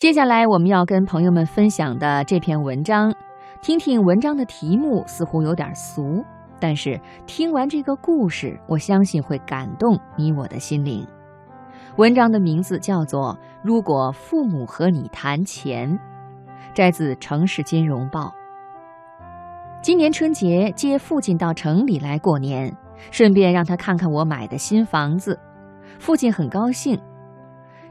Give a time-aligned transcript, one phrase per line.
[0.00, 3.14] 接下来我们要跟朋友们分享的这篇文章，
[3.60, 6.24] 听听文章的题目似乎有点俗，
[6.58, 11.06] 但是听完这个故事，我相信会感动你我的心灵。
[11.96, 15.90] 文章的名字叫做《如果父母和你谈钱》，
[16.72, 18.20] 摘自《城市金融报》。
[19.82, 22.74] 今年春节接父亲到城里来过年，
[23.10, 25.38] 顺便让他看看我买的新房子，
[25.98, 26.98] 父亲很高兴。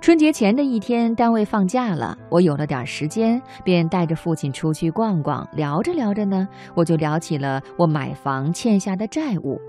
[0.00, 5.46] 春节前的一天，单位放假了，我有了点时间，便带着父亲出去逛逛。
[5.52, 9.60] 聊着聊着呢，我就聊起了我买房欠下的债务。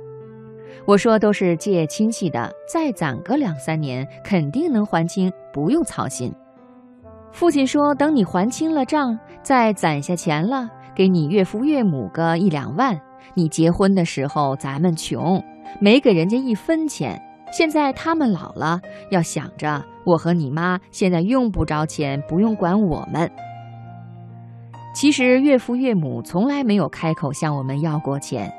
[0.86, 6.32] 我说都是借亲戚的，再攒个两三年，肯定能还清，不用操心。
[7.32, 13.00] 父亲说，等你还清了账，再攒下钱了，给你岳父岳母个一两万。
[13.34, 15.44] 你结婚的时候咱们穷，
[15.82, 17.22] 没给人家一分钱。
[17.52, 23.30] 现在他们老了，要想着我和你妈现在用不着钱，不用管我们。
[24.94, 28.52] 其实岳父岳母从来没有开口向我们要过钱，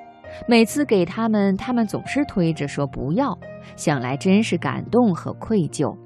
[0.48, 3.37] 每次给他们，他们总是推着说不要。
[3.77, 5.97] 想来真是感动和愧疚。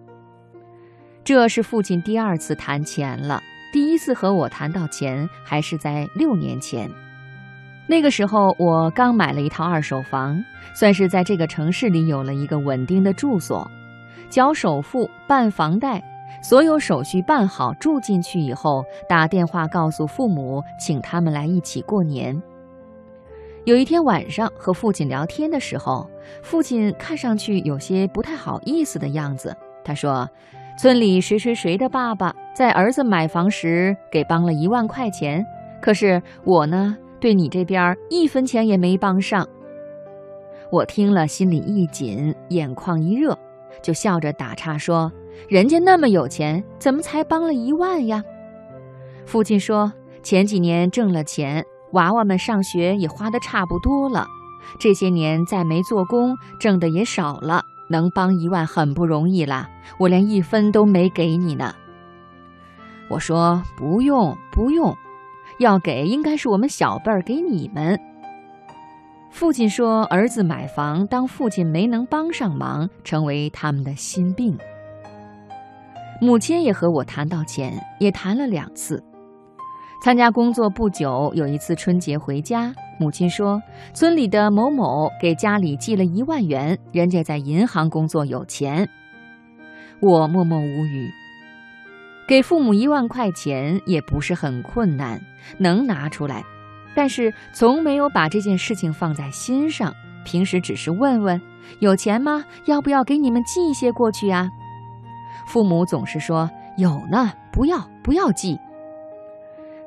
[1.23, 3.41] 这是父亲第二次谈钱了，
[3.73, 6.91] 第一次和我谈到钱还是在六年前。
[7.87, 10.43] 那个时候，我刚买了一套二手房，
[10.75, 13.71] 算是在这个城市里有了一个稳定的住所，
[14.31, 16.03] 交首付、办房贷，
[16.43, 22.43] 所有手续办好，住进去以后，打电话告诉父母，请他们来一起过年。
[23.65, 26.09] 有一天晚上和父亲聊天的时候，
[26.43, 29.55] 父亲看上去有些不太好意思的样子。
[29.85, 30.27] 他说
[30.79, 35.45] ：“村里谁谁谁的爸爸在儿子买房时给帮了一万块钱，
[35.83, 39.49] 可是我呢？”对你这边一分钱也没帮上，
[40.71, 43.39] 我听了心里一紧，眼眶一热，
[43.83, 45.11] 就笑着打岔说
[45.49, 48.23] ：“人家那么有钱，怎么才帮了一万呀？”
[49.25, 49.91] 父亲说
[50.23, 54.27] ：“前几年挣了钱，娃娃们上学也花的差不多了，
[54.79, 59.67] 这些年再没做工，挣的也少了，能帮一万很不容易啦。
[59.99, 61.75] 我连一分都没给你呢。”
[63.09, 64.95] 我说：“不用，不用。”
[65.59, 67.99] 要给应该是我们小辈儿给你们。
[69.31, 74.57] 父亲说，儿子买房，当父亲没能帮上忙，成为他们的心病。
[76.21, 79.03] 母亲也和我谈到钱，也谈了两次。
[80.03, 83.61] 参加工作不久，有一次春节回家，母亲说，
[83.93, 88.89] 村里的某某给家里寄了一万元，人家在银行工作有钱。
[90.01, 91.11] 我默默无语。
[92.27, 95.21] 给父母一万块钱也不是很困难，
[95.59, 96.43] 能拿出来，
[96.95, 99.95] 但是从没有把这件事情放在心上。
[100.25, 101.39] 平时只是问问
[101.81, 102.43] 有钱吗？
[102.65, 104.49] 要不要给你们寄一些过去呀？
[105.47, 108.59] 父母总是说有呢，不要不要寄。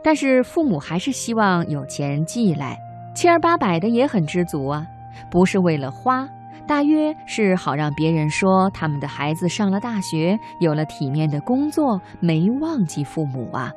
[0.04, 2.78] 但是父母还是希望有钱寄来，
[3.16, 4.86] 七儿八百的也很知足啊，
[5.31, 6.30] 不是为了花。
[6.68, 13.72] 大约是好让别人说他们的孩子上了大学，有了体面的工作，没忘记父母啊。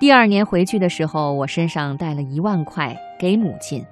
[0.00, 3.84] 第二年回去的时候，我身上带了一万块给母亲，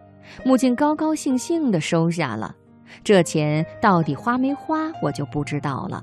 [0.44, 2.52] 母亲高高兴兴地收下了。
[3.04, 6.02] 这钱到底花没花，我就不知道了。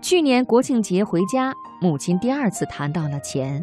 [0.00, 3.62] 去年国庆节回家，母亲第二次谈到了钱。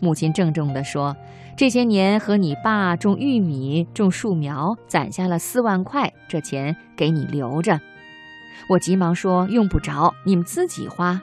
[0.00, 1.16] 母亲郑重地说
[1.56, 7.80] ：“这些年和你爸种玉米、种树苗，攒下了四万块，这钱给你留着。”
[8.70, 11.20] 我急忙说：“用不着，你们自己花。”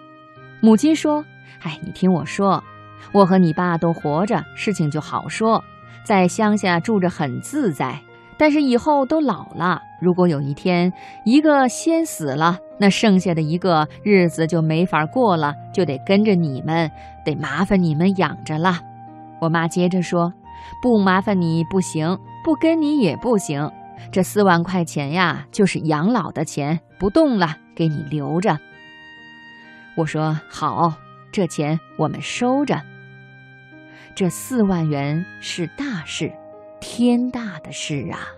[0.62, 1.24] 母亲说
[1.63, 2.63] ：“哎，你听我说，
[3.12, 5.63] 我和你爸都活着，事情就好说，
[6.03, 8.02] 在乡下住着很自在。
[8.38, 10.91] 但是以后都老了，如果有一天
[11.23, 16.91] 一个先死了，那剩下的一个日子就没法过了，就得跟着你们，
[17.24, 18.79] 得麻烦你们养着了。
[19.40, 20.34] 我妈接着说
[20.81, 23.72] ：“不麻烦你不行，不跟你也不行。
[24.12, 28.57] 这四万块钱呀，就是养老的钱，不动了，给你留着。”
[29.95, 30.94] 我说：“好，
[31.31, 32.81] 这钱我们收着。
[34.13, 36.31] 这四万元是大事，
[36.88, 38.36] 天大的事啊！”